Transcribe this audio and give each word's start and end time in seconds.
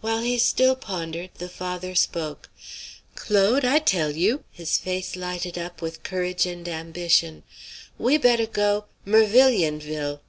While 0.00 0.22
he 0.22 0.36
still 0.36 0.74
pondered, 0.74 1.30
the 1.36 1.48
father 1.48 1.94
spoke. 1.94 2.50
"Claude, 3.14 3.64
I 3.64 3.78
tell 3.78 4.10
you!" 4.10 4.42
his 4.50 4.76
face 4.78 5.14
lighted 5.14 5.56
up 5.56 5.80
with 5.80 6.02
courage 6.02 6.44
and 6.44 6.68
ambition. 6.68 7.44
"We 7.96 8.16
better 8.18 8.46
go 8.46 8.86
Mervilionville!" 9.06 10.22